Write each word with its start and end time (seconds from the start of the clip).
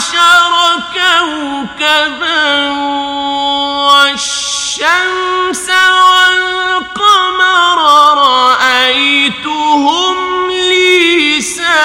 عشر 0.00 0.54
كوكبا 0.92 2.70
والشمس 3.90 5.66
والقمر 6.08 7.78
رأيتهم 8.18 9.70
لي 10.50 11.40
ساجدين. 11.40 11.80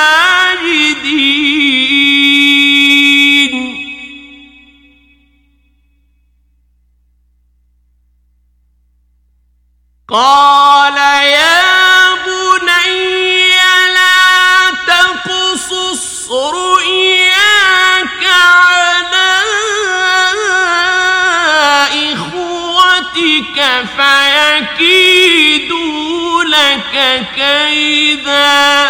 قال 10.10 10.95
ربك 23.56 23.86
فيكيدوا 24.78 26.44
لك 26.44 27.26
كيداً. 27.36 28.85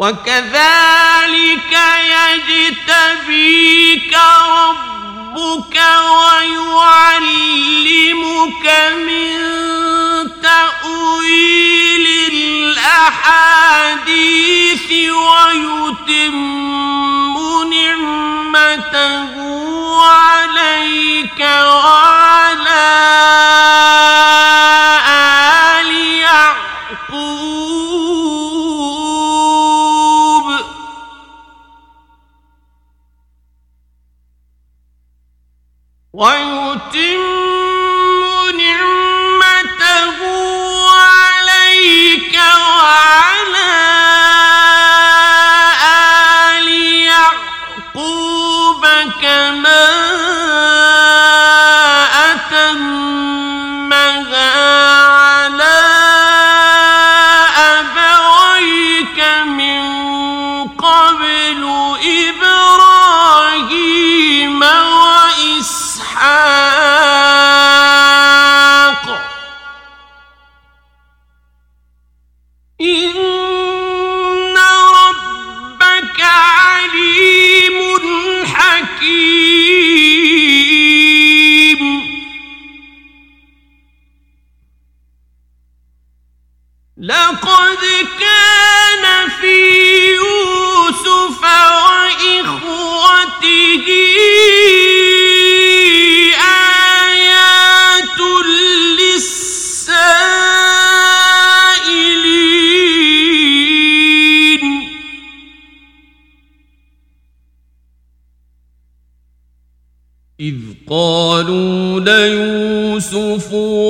وكذلك 0.00 1.72
يجتبيك 2.48 4.12
ربك 4.48 5.76
ويعلمك 6.90 7.56
من 8.96 9.36
تأويل 10.42 12.06
الأحاديث 12.72 13.68
ويتم 15.12 16.36
نعمته 17.70 19.32
عليك 20.02 21.40
وعلى 21.40 22.90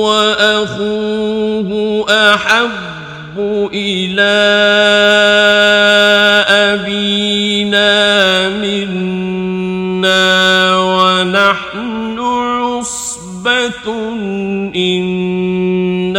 وأخوه 0.01 1.69
أحب 2.09 3.37
إلى 3.73 4.37
أبينا 6.49 8.49
منا 8.49 10.31
ونحن 10.77 12.19
عصبة 12.19 13.87
إن 14.75 16.17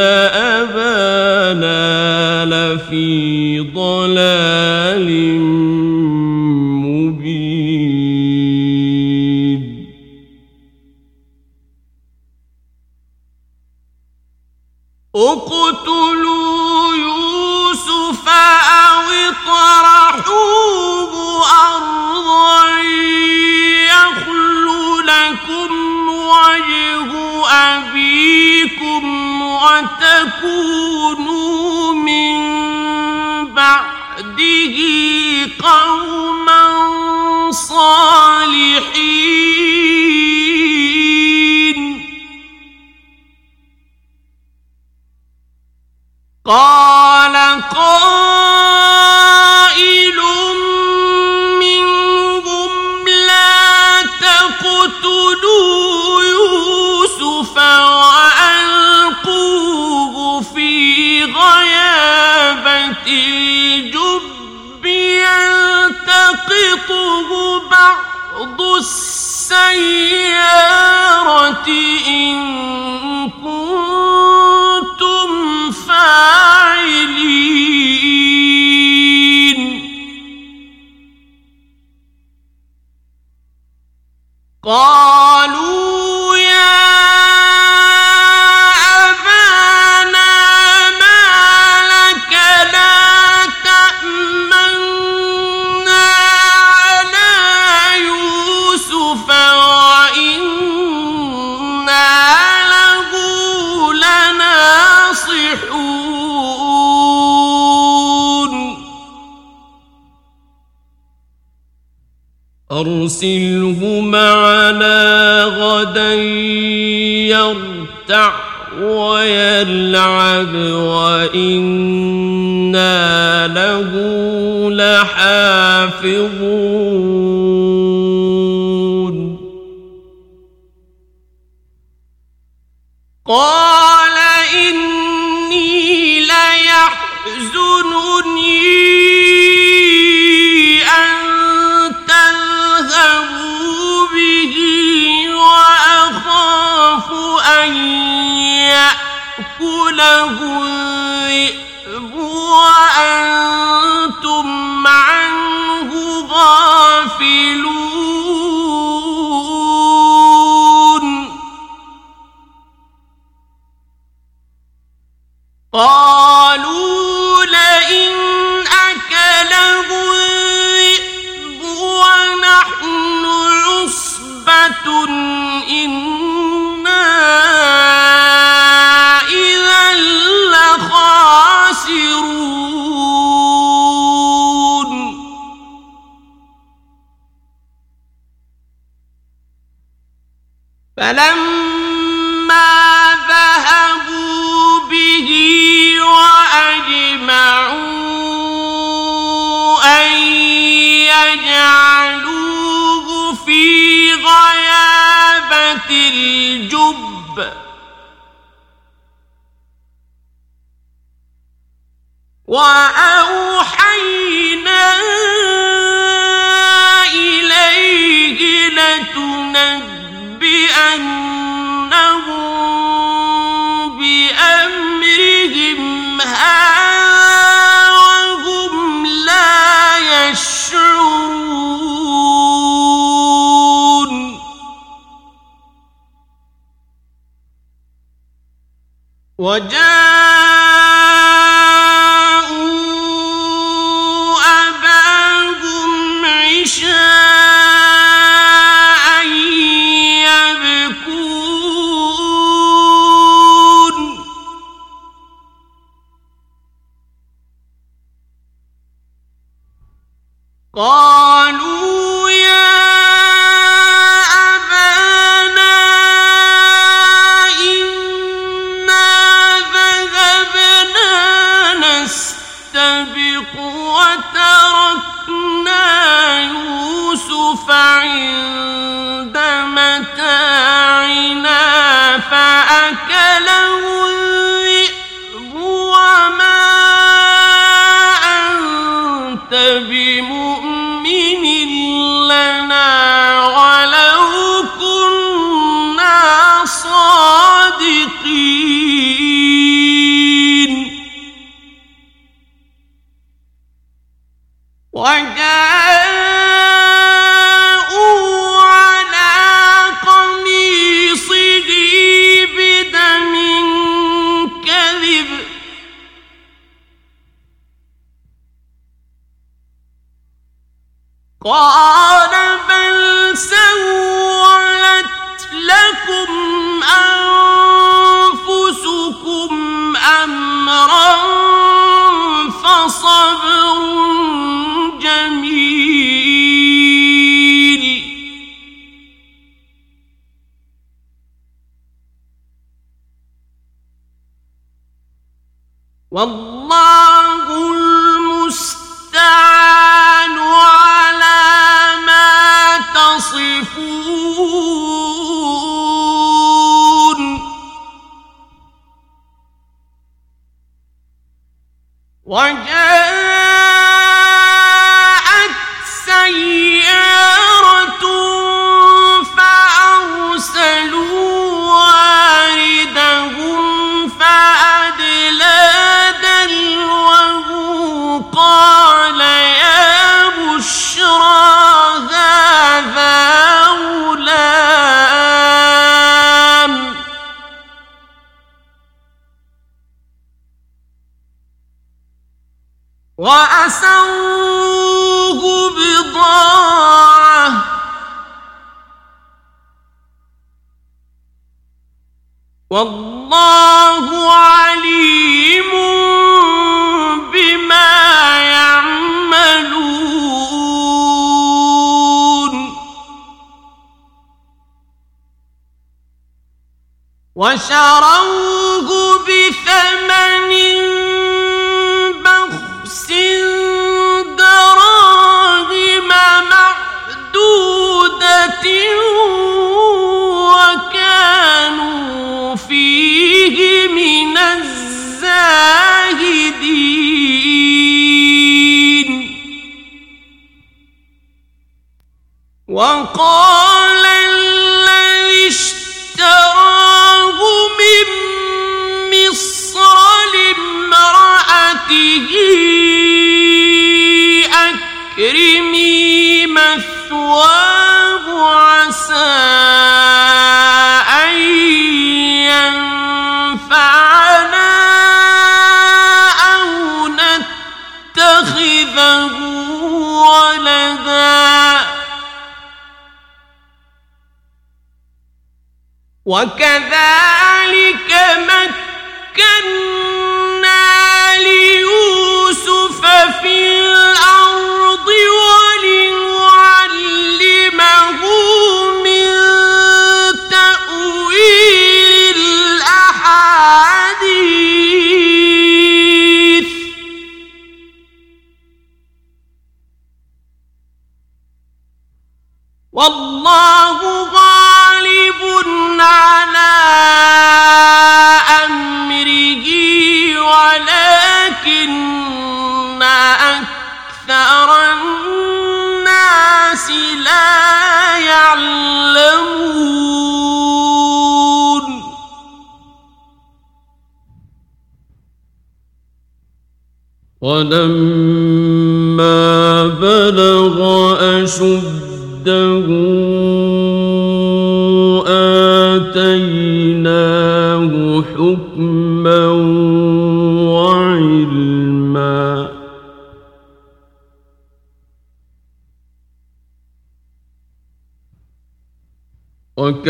وَكَذَا 476.32 477.31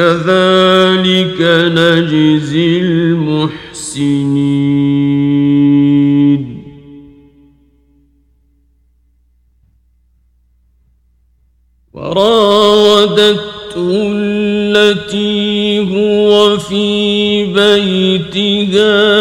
وكذلك 0.03 1.39
نجزي 1.79 2.79
المحسنين. 2.79 4.03
وراودته 11.93 13.43
التي 14.77 15.79
هو 15.79 16.59
في 16.59 17.45
بيتها 17.47 19.12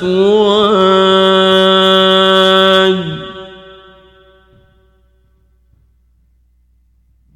مثواي 0.00 1.20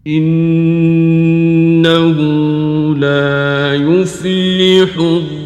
إنه 0.06 2.18
لا 2.97 3.75
يفلح 3.75 4.99
الظالمون. 4.99 5.44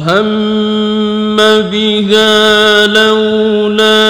وهم 0.00 1.36
بها 1.70 2.86
لولا 2.86 4.00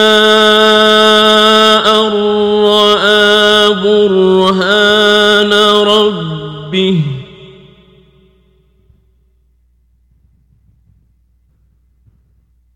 أن 2.01 2.13
رأى 2.65 3.75
برهان 3.75 5.53
ربه 5.83 7.01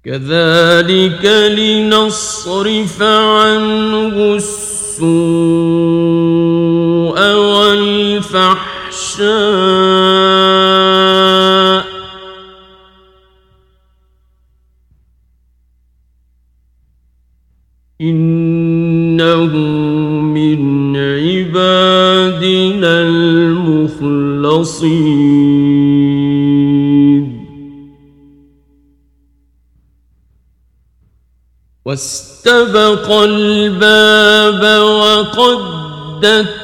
كذلك 0.04 1.24
لنصرف 1.58 3.02
عنه 3.02 4.34
السوء 4.36 5.04
والفحشاء 7.34 8.74
إنه 18.04 19.56
من 20.36 20.60
عبادنا 20.96 22.94
المخلصين. 23.02 24.24
واستبق 31.84 33.10
الباب 33.10 34.62
وقدت 34.82 36.54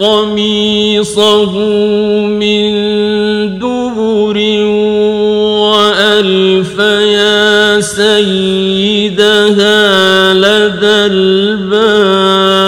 قميصه 0.00 1.52
من 2.28 2.70
دبر 3.58 4.36
وألف 5.64 6.78
يا 7.18 7.80
سيدها. 7.80 9.75
الباب 11.06 12.66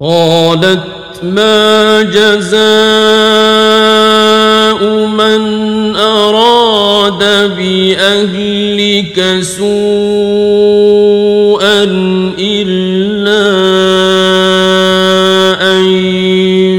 قالت 0.00 0.80
ما 1.22 2.02
جزاء 2.02 2.64
من 5.06 5.96
أراد 5.96 7.18
بأهلك 7.56 9.38
سوءا 9.40 9.74
إلا 12.38 13.44
أن 15.72 15.84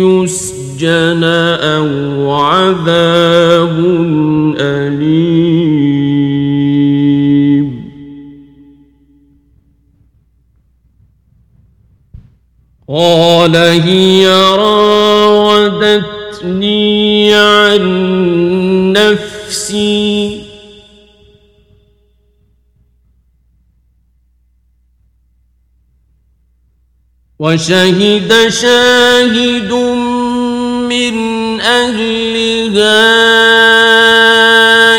يسجن 0.03 1.23
أو 1.23 2.31
عذاب 2.31 3.77
قال 13.45 13.55
هي 13.55 14.27
راودتني 14.57 16.03
عن 17.35 17.83
نفسي. 18.93 20.41
وشهد 27.39 28.49
شاهد 28.49 29.71
من 30.89 31.15
أهلها 31.61 33.05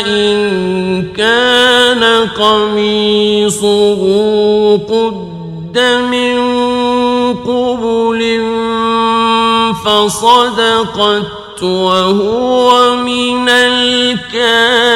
إن 0.07 1.03
كان 1.17 2.03
قميصه 2.27 4.01
قد 4.77 5.79
من 6.11 6.46
فصدقت 10.07 11.63
وهو 11.63 12.95
من 12.95 13.49
الكاذبين. 13.49 14.87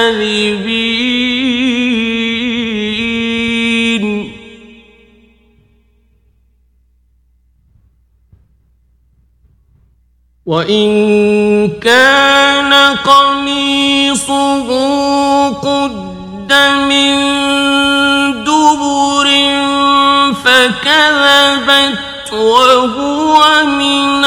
وإن 10.46 10.90
كان 11.80 12.74
قميصه 12.98 14.68
قد 15.50 16.12
من 16.90 17.16
دبر 18.44 19.28
فكذبت 20.44 22.34
وهو 22.34 23.64
من 23.66 24.26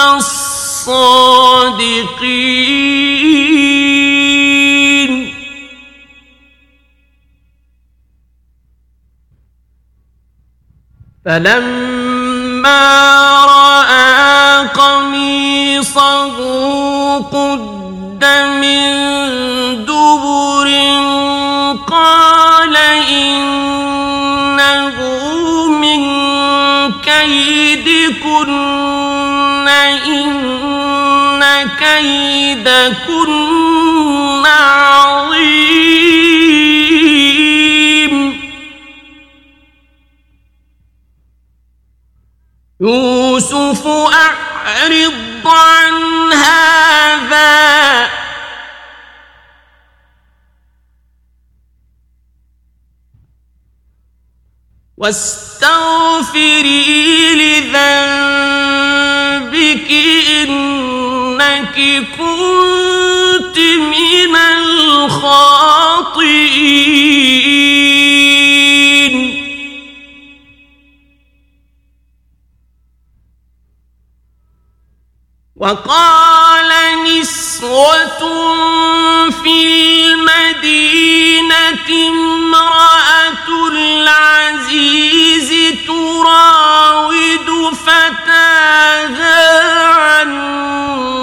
الصادقين 0.84 2.04
فلما 11.24 12.84
رأى 13.44 14.68
قميصه 14.68 16.36
قد 17.20 18.24
من 18.60 18.84
دبر 19.84 20.68
قال 21.86 22.76
إنه 23.08 24.96
من 25.68 26.02
كيدكن. 26.92 28.73
كيدكن 32.00 33.30
عظيم. 34.46 35.74
يوسف 42.80 43.86
أعرض 43.86 45.46
عن 45.46 46.32
هذا. 46.32 47.64
واستغفري 54.96 56.64
لذنبك 57.34 58.50
إنك 60.30 60.93
وقال 75.64 76.70
نسوة 77.04 78.20
في 79.30 79.56
المدينة 80.06 81.88
امرأة 82.08 83.48
العزيز 83.72 85.50
تراود 85.86 87.48
فتاها 87.86 89.40
عن 89.92 90.30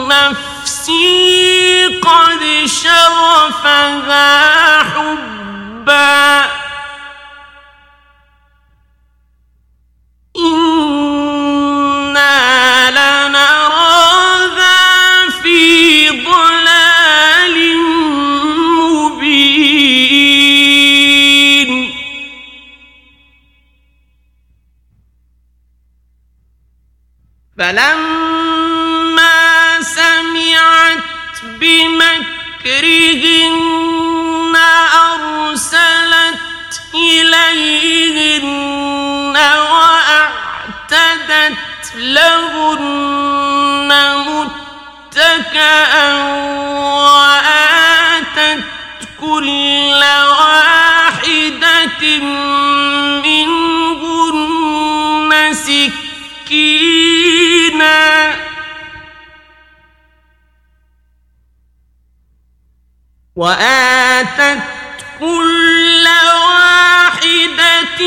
نفسي 0.07 1.85
قد 2.01 2.41
شغفها 2.65 4.29
حبا. 4.83 6.50
فلما 27.61 29.37
سمعت 29.81 31.03
بمكرهن 31.59 32.95
أرسلت 35.13 36.39
إليهن 36.95 38.47
وأعتدت 39.71 41.57
لهن 41.95 43.91
متكأ 44.27 45.93
وآتت 47.03 48.63
كل 49.21 49.60
وآتت 63.41 64.61
كل 65.19 66.05
واحدة 66.45 68.01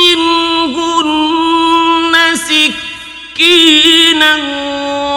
منهن 0.00 1.34
سكينا 2.36 4.32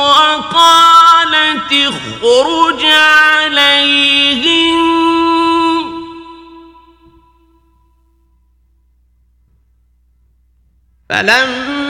وقالت 0.10 1.71
اخرج 1.73 2.82
عليهم. 2.86 3.93
فلما 11.10 11.83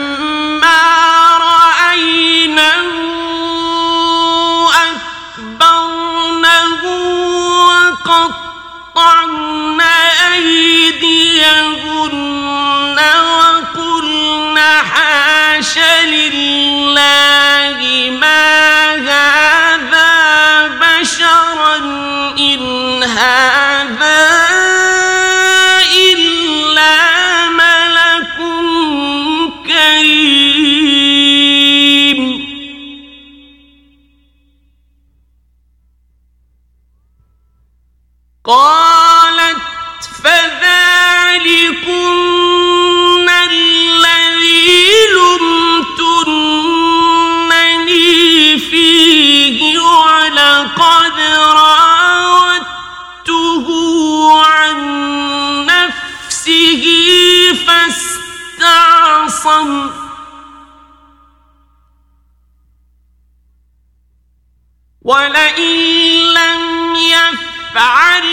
يفعل 67.74 68.26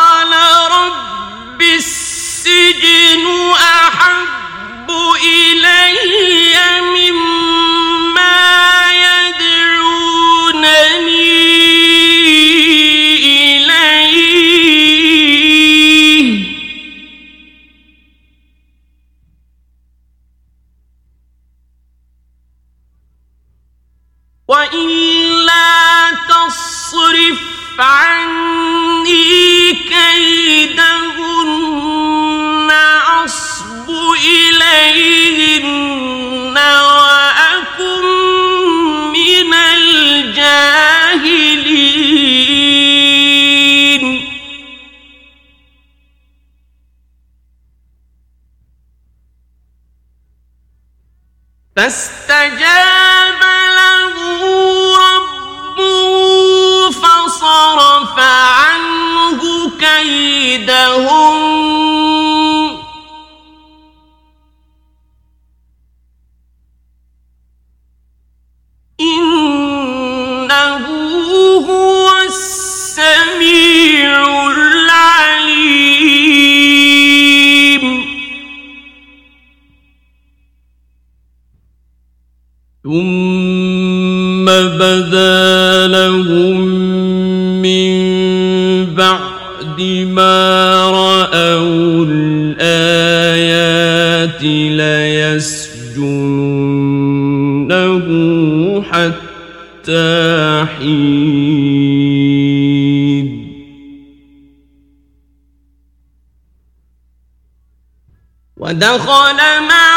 دخل 108.79 109.61
معه 109.69 109.94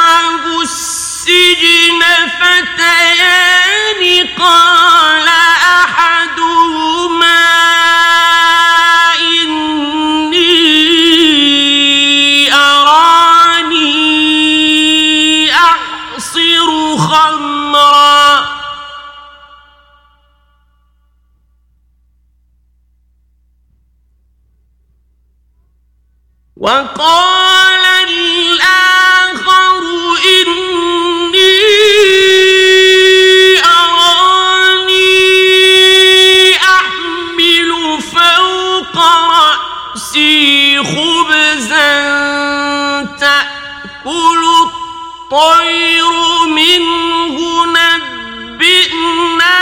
تأكل 44.08 44.44
الطير 44.64 46.12
منه 46.48 47.38
نبئنا 47.66 49.58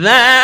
that 0.00 0.39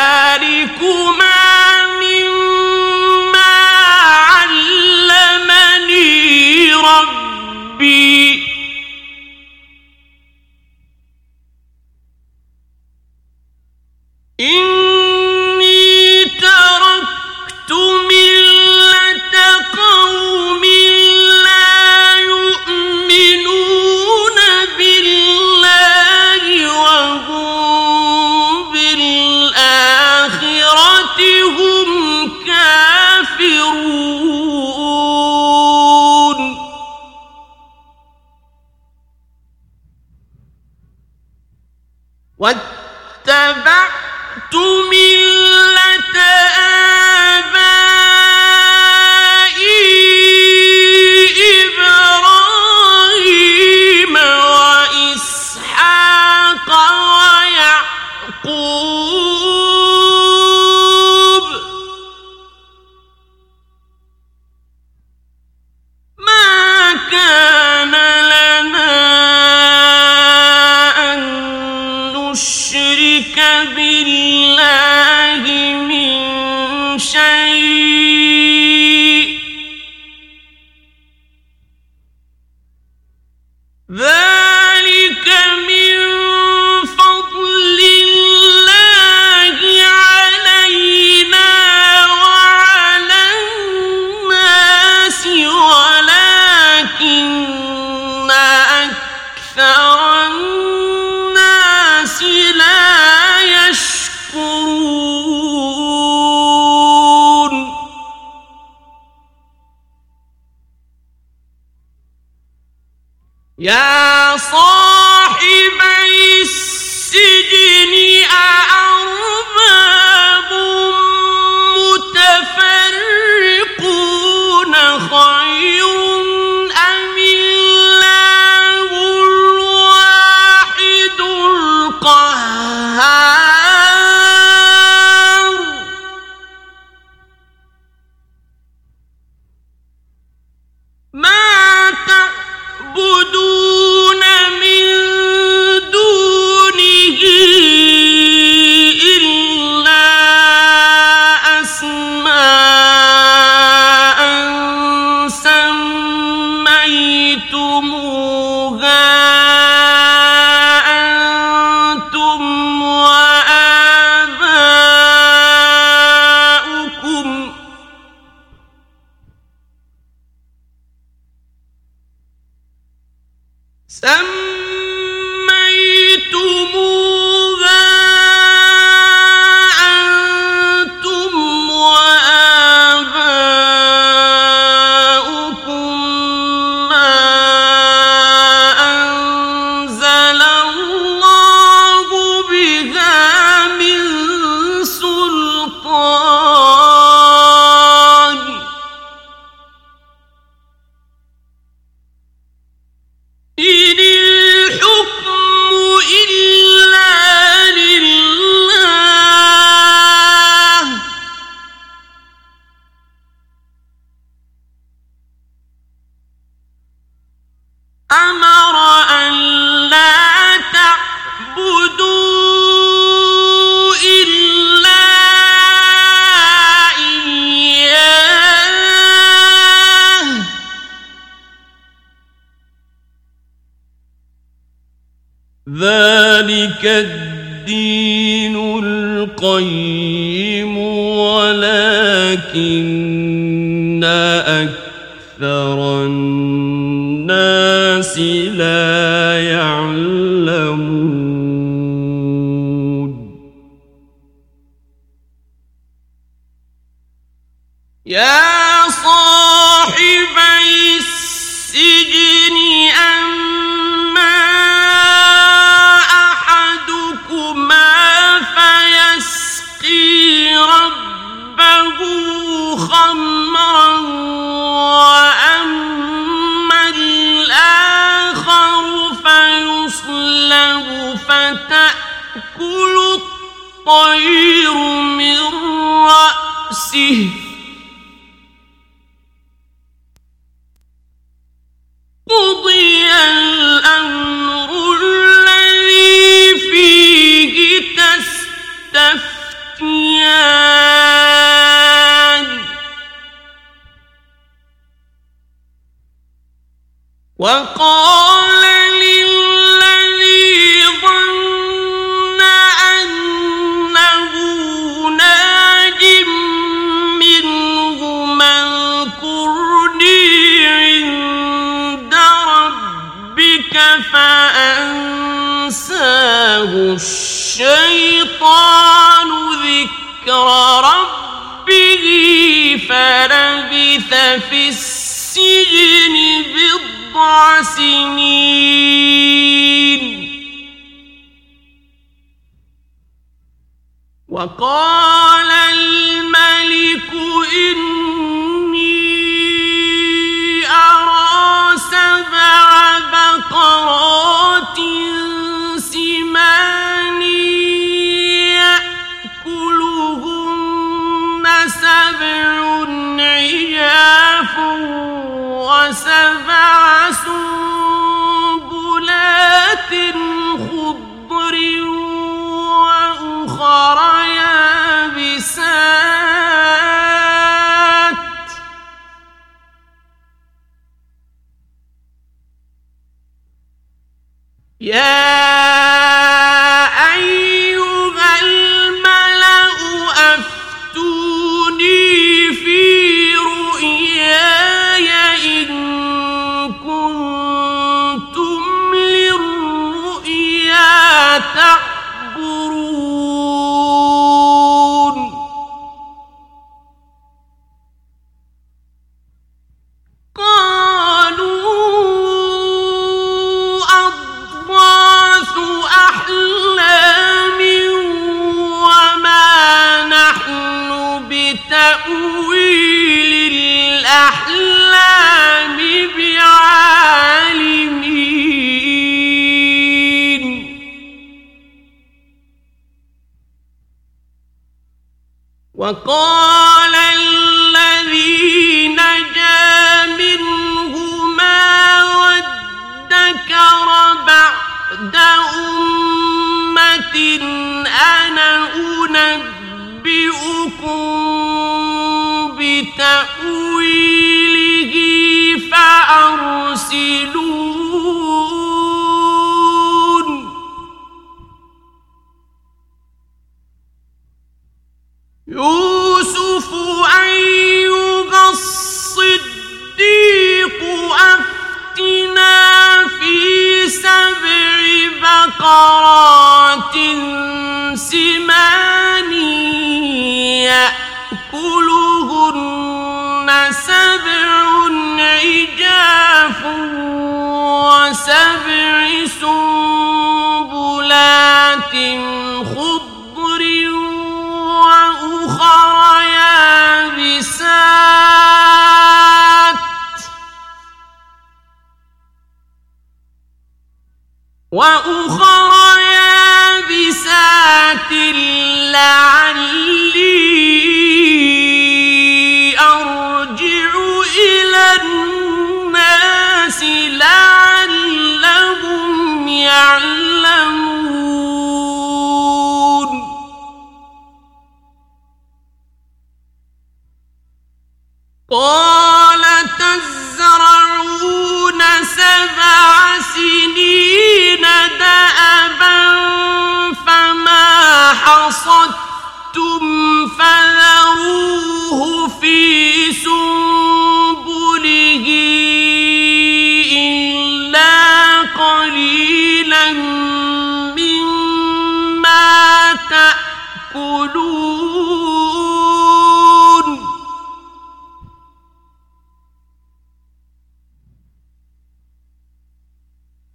أكثر 244.03 246.05
الناس 246.05 246.46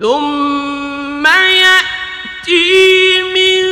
ثم 0.02 1.26
يأتي 1.26 3.22
من 3.22 3.64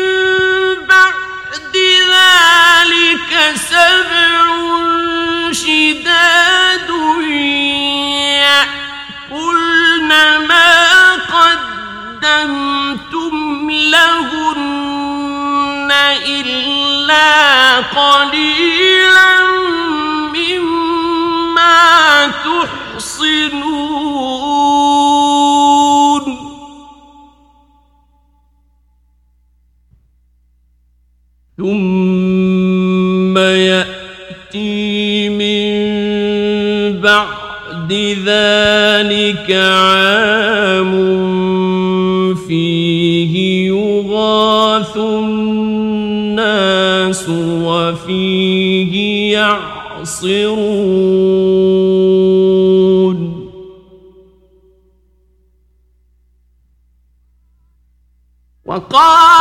بعد 0.86 1.76
ذلك 2.10 3.32
سبع 3.54 4.32
شداد 5.52 6.90
يأكلن 9.30 10.10
ما 10.48 11.14
قدمتم 12.22 13.34
لهن 13.70 14.70
إلا 16.26 17.30
قليلا 17.76 19.32
مما 20.34 21.76
تحبون. 22.26 22.79
ذلك 38.24 39.50
عام 39.50 40.92
فيه 42.34 43.34
يغاث 43.68 44.96
الناس 44.96 46.70
وفيه 47.64 48.94
يعصرون. 49.32 50.80
وقال 58.66 59.39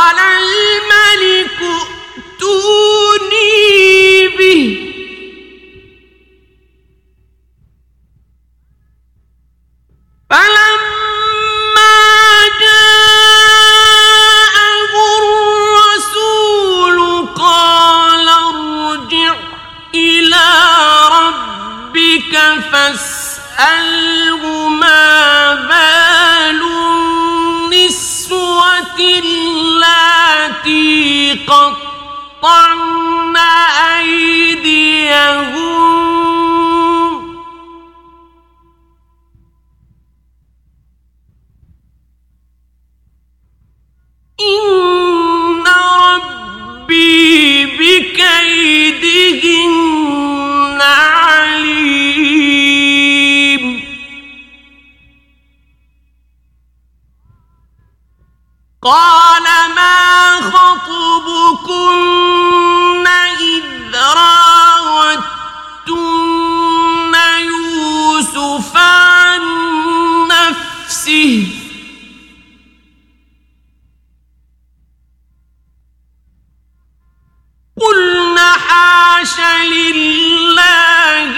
حش 79.20 79.36
لله 79.72 81.36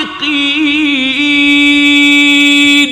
الصادقين 0.00 2.90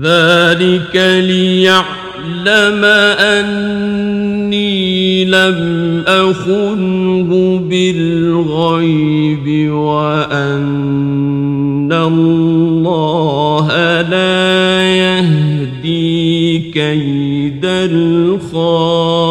ذلك 0.00 0.96
ليعلم 1.26 2.84
أني 3.18 4.70
لم 5.24 5.58
أخنه 6.06 7.58
بالغيب 7.58 9.70
وأن 9.72 11.92
الله 11.92 13.66
لا 14.02 14.82
يهدي 14.96 16.58
كيد 16.58 17.64
الخاسرين 17.64 19.29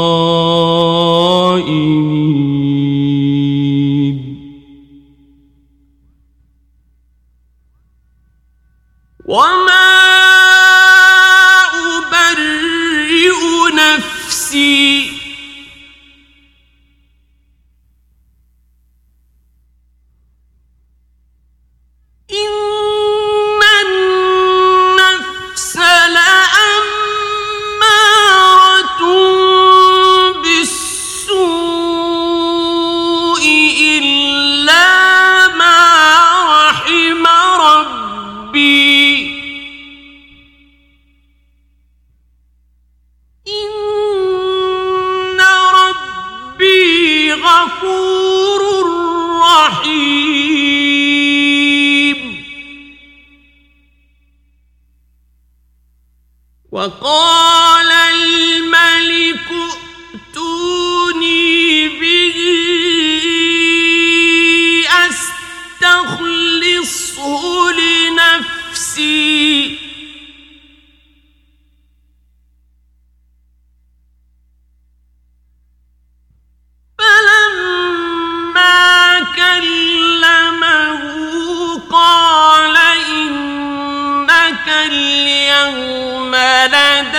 يوم 85.70 86.36
لدى 86.36 87.18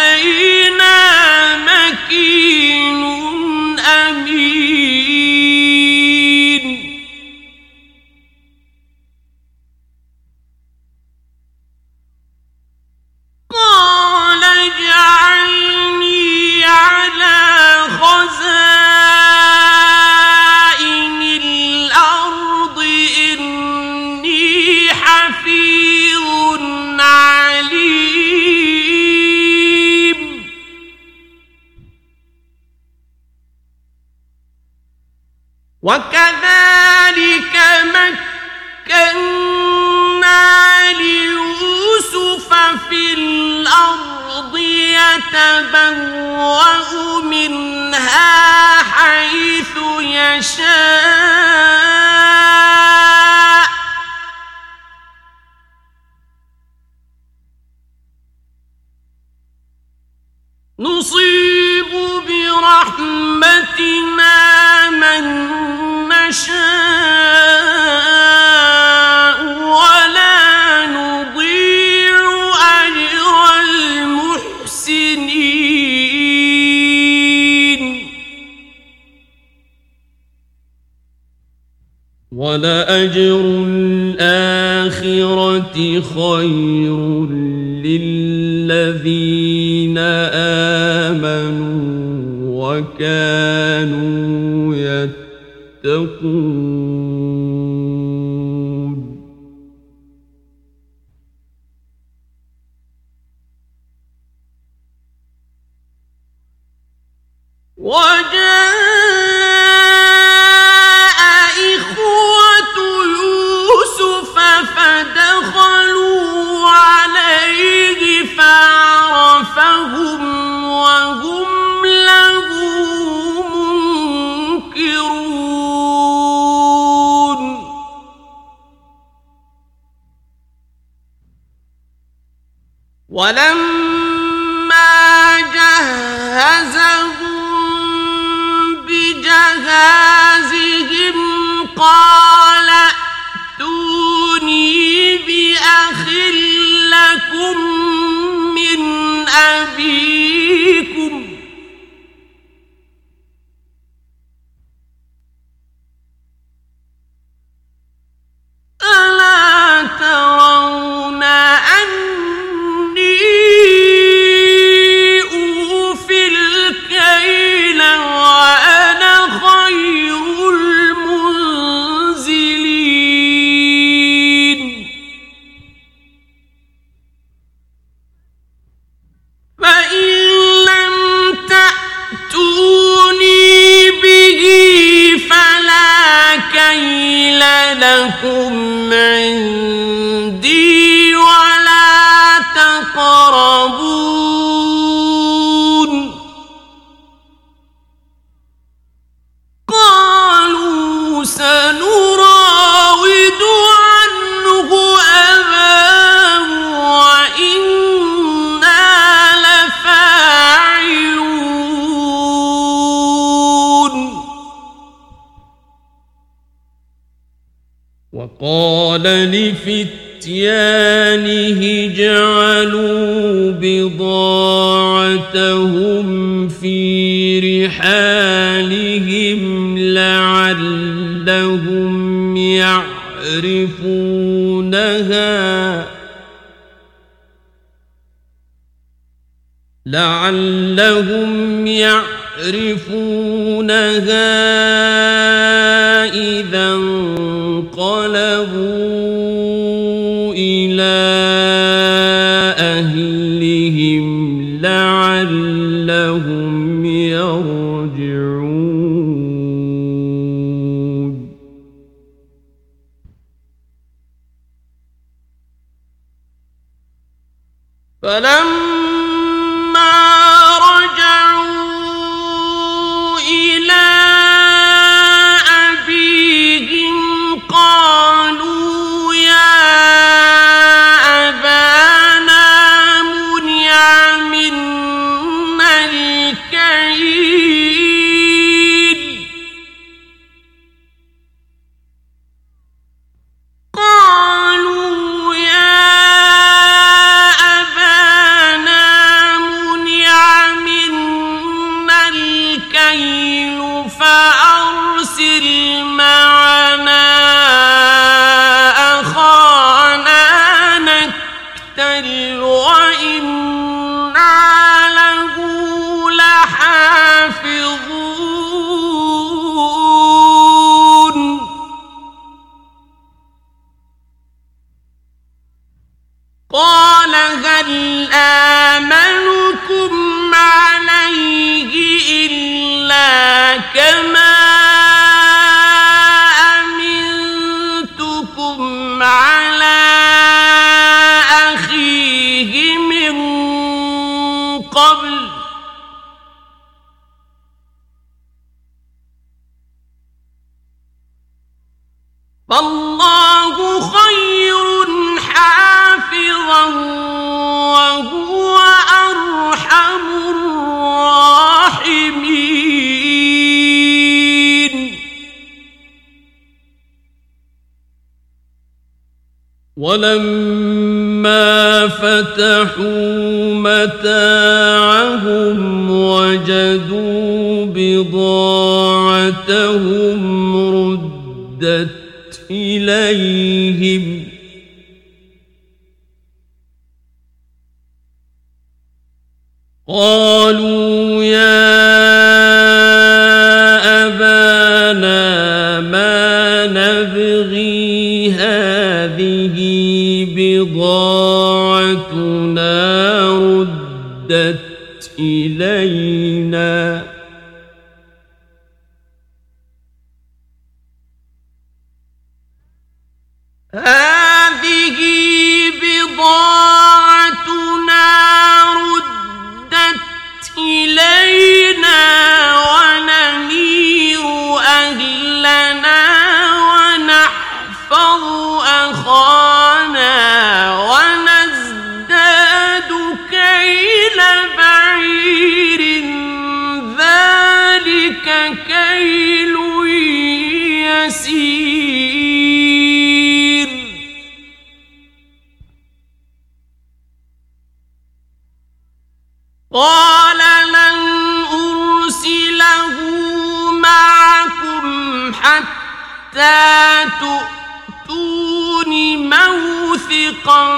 رزقا 460.31 460.77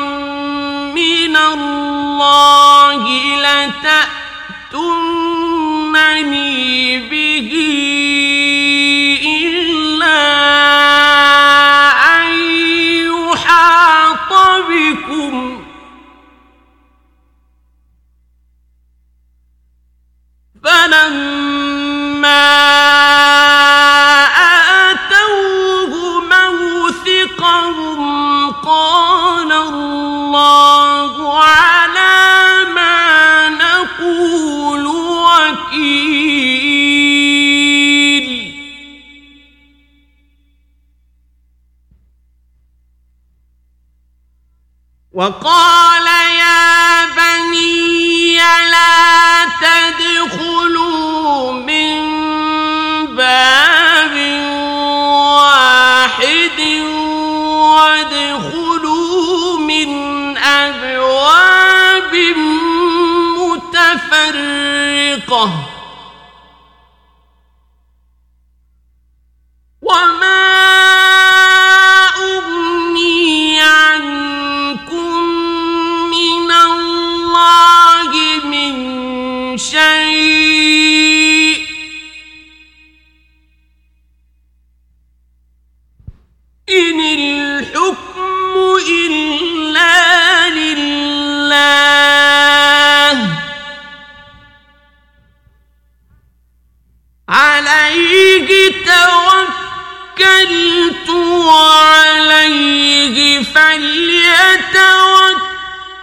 من 0.95 1.37
الله 1.37 3.03
لتأتنني 4.73 6.99
به 6.99 7.92
وقال 45.23 46.09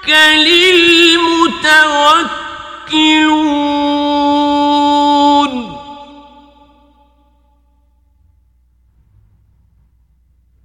للمتوكلون. 0.10 0.90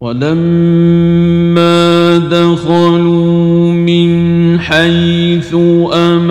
ولما 0.00 1.74
دخلوا 2.18 3.72
من 3.72 4.10
حيث 4.60 5.54
أمروا 5.54 6.23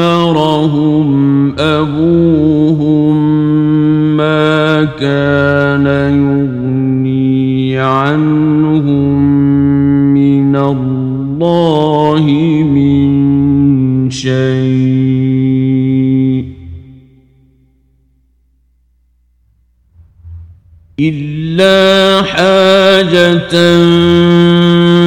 إلا 21.12 22.24
حاجة 22.24 23.54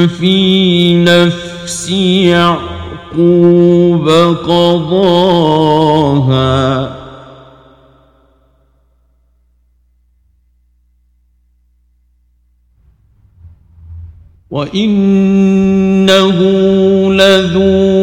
في 0.07 0.95
نفس 1.03 1.89
يعقوب 3.11 4.09
قضاها. 4.47 5.57
وإنه 14.51 16.39
لذو 17.13 17.96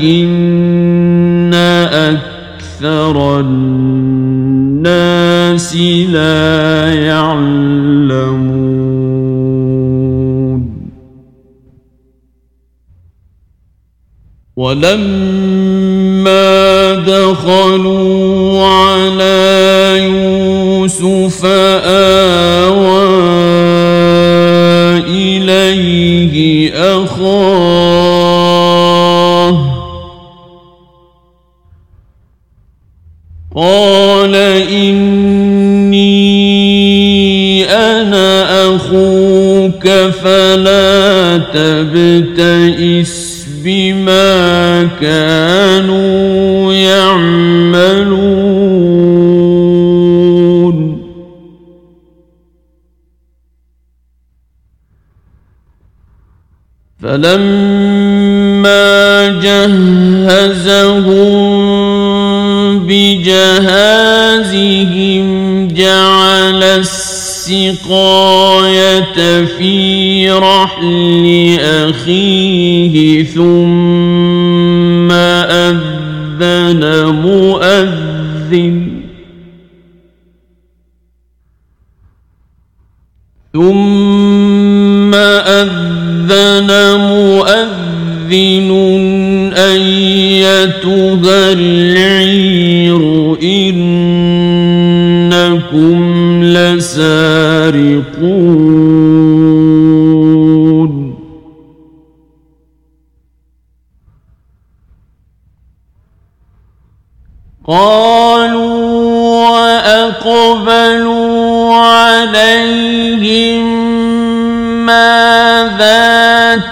ولكن 0.00 1.52
أكثر 1.92 3.40
الناس 3.40 4.96
لا 6.08 6.94
يعلمون 6.94 8.40
ولما 14.56 15.74
دخلوا 16.94 18.39
أخوك 39.80 40.10
فلا 40.10 41.38
تبتئس 41.54 43.46
بما 43.64 44.88
كانوا 45.00 46.72
يعملون. 46.72 48.10
فلما 57.02 58.20
جهزهم 59.42 60.80
بجهازهم 62.86 64.20
السقاية 67.50 69.44
في 69.44 70.30
رحل 70.30 71.56
أخيه 71.60 73.24
ثم 73.24 75.10
أذن 75.10 77.06
مؤذن. 77.06 78.90
ثم 83.52 85.14
أذن 85.14 86.70
مؤذن 87.00 88.70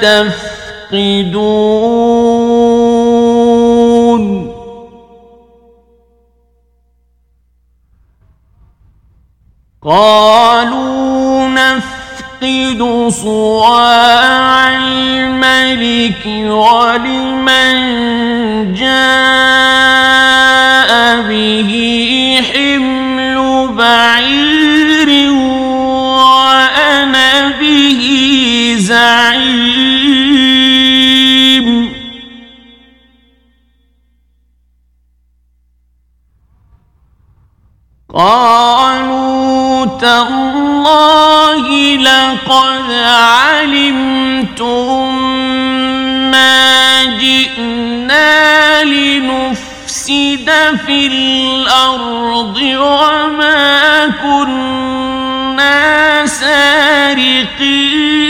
تفقدون. 0.02 1.48
قالوا 9.82 11.48
نفقد 11.48 13.08
صواع 13.08 14.68
الملك 14.76 16.26
ولمن 16.50 17.74
جاء. 18.74 19.07
قالوا 38.14 39.86
تالله 40.00 41.96
لقد 41.96 42.92
علمتم 43.04 44.68
ما 46.30 47.04
جئنا 47.04 48.84
لنفسد 48.84 50.50
في 50.86 51.06
الأرض 51.06 52.56
وما 52.56 54.06
كنا 54.22 56.26
سارقين. 56.26 58.27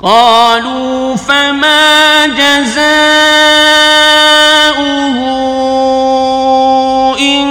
قالوا 0.00 1.16
فما 1.16 2.26
جزاؤه 2.26 2.76
إن 7.18 7.46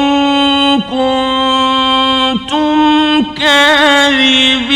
كنتم 0.81 2.53
كاذبين. 3.33 4.75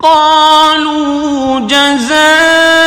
قالوا 0.00 1.60
جزاؤه 1.60 2.84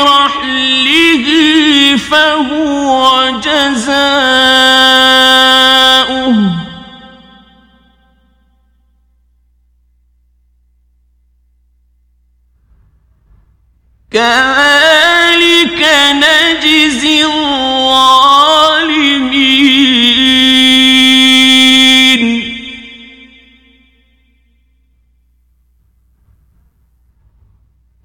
في 0.00 0.06
رحله 0.06 1.26
فهو 1.96 3.40
جزاؤه. 3.40 3.90
كذلك 14.10 15.80
نجزي 16.12 17.24
الظالمين 17.24 18.29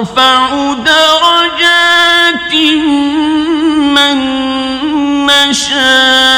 نرفع 0.00 0.74
درجات 0.74 2.54
من 3.94 4.16
نشاء 5.26 6.29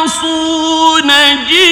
يعصون 0.00 1.08
جن 1.48 1.69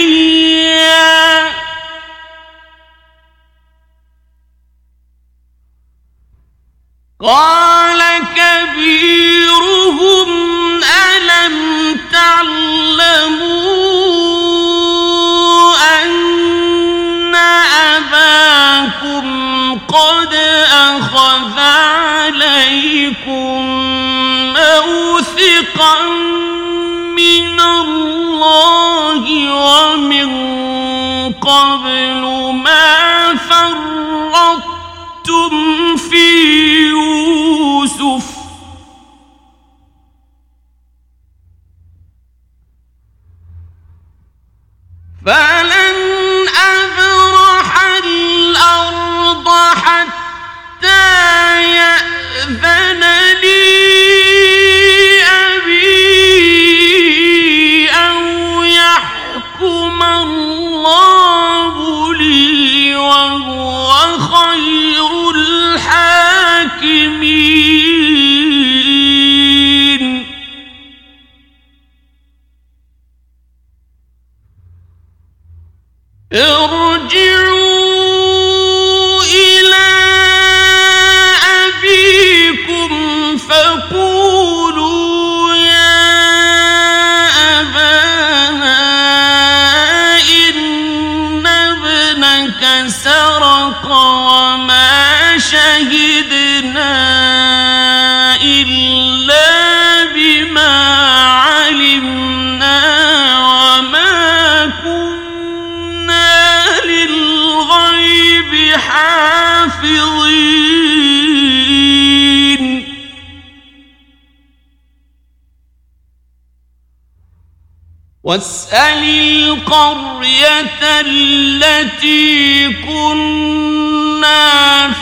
واسأل 118.29 119.05
القرية 119.05 120.81
التي 121.01 122.69
كنا 122.85 124.45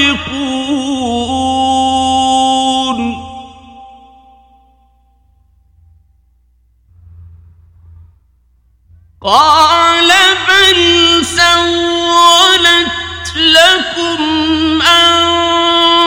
قال 9.23 10.11
بل 10.47 10.79
سولت 11.25 12.91
لكم 13.35 14.81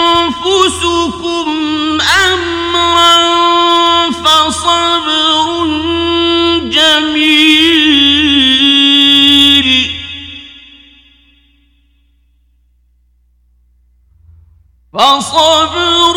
أنفسكم 0.04 0.38
أمرا 2.32 3.16
فصبر 4.10 5.46
جميل. 6.68 8.06
فصبر 14.92 16.16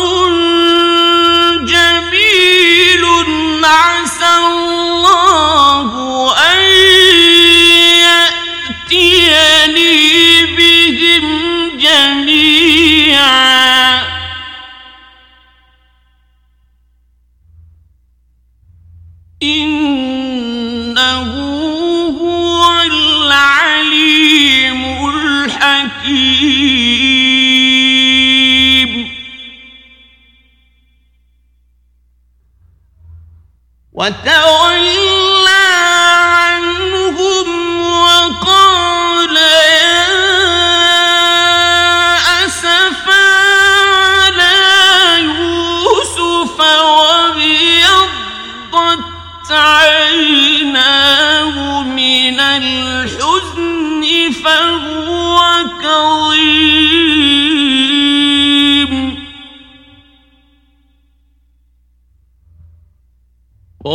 وتولى 34.00 35.29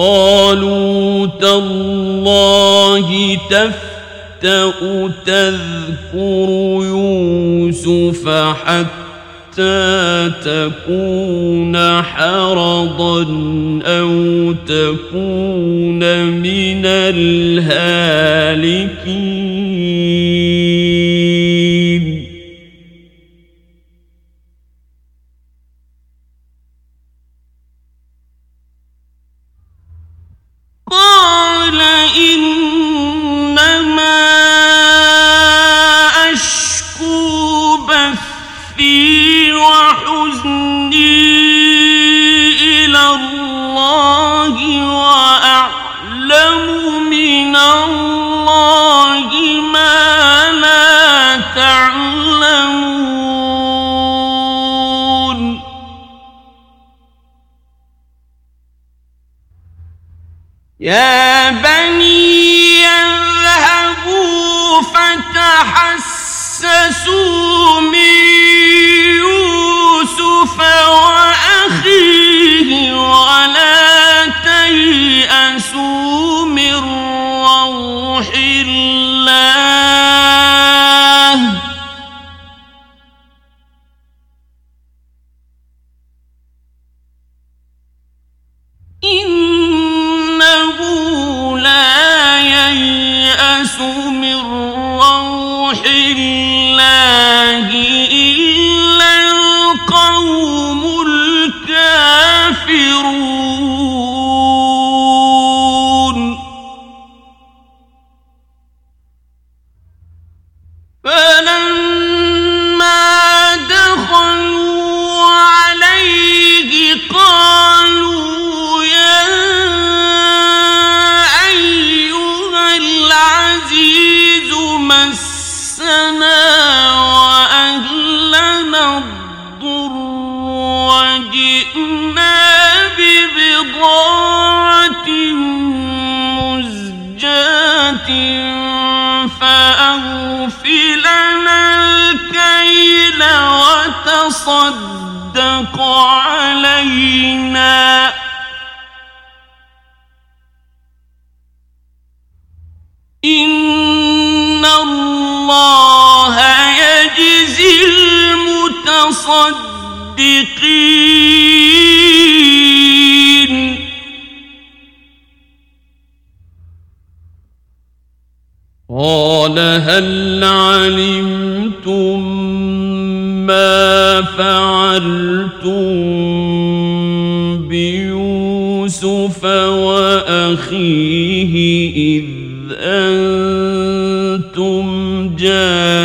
قالوا 0.05 1.27
تالله 1.41 3.37
تفتأ 3.49 4.71
تذكر 5.25 6.49
يوسف 6.81 8.29
حتى 8.65 10.31
تكون 10.45 12.01
حرضا 12.01 13.21
أو 13.85 14.53
تكون 14.67 16.25
من 16.25 16.85
الهالكين. 16.85 18.35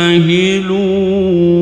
جاهلون. 0.01 1.60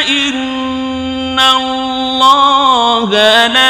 فإن 0.00 1.40
الله 1.40 3.10
لا 3.46 3.69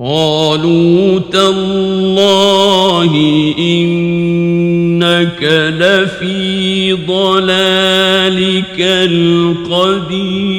قالوا 0.00 1.20
تالله 1.32 3.12
إنك 3.58 5.42
لفي 5.78 6.92
ضلالك 6.92 8.80
القديم. 8.80 10.49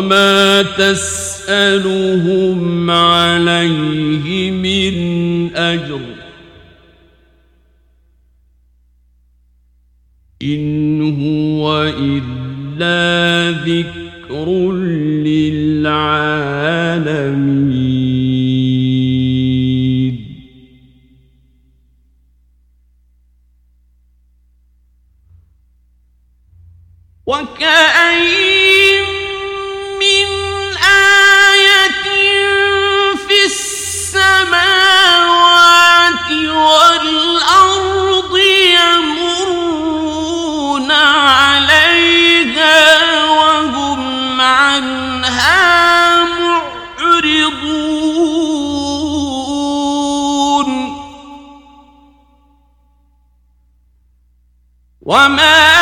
وما 0.00 0.62
تسألهم 0.62 1.29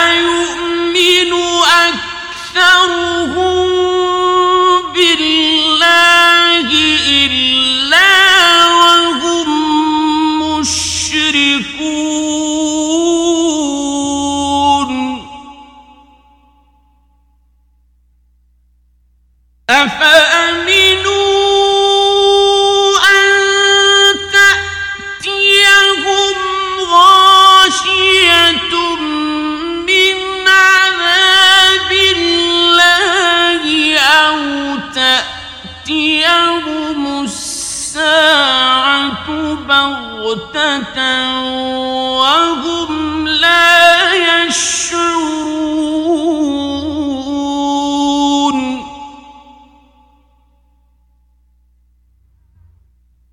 يؤمن 0.06 1.32
أكثرهم 2.56 3.68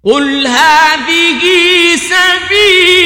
قل 0.06 0.48
هذه 0.48 1.42
سبيلي 1.96 3.05